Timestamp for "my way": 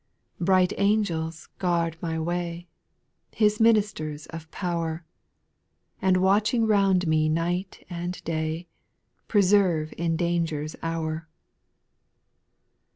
2.01-2.67